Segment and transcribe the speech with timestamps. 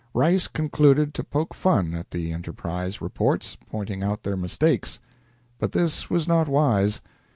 [0.15, 4.97] Rice concluded to poke fun at the "Enterprise" reports, pointing out their mistakes.
[5.59, 7.01] But this was not wise.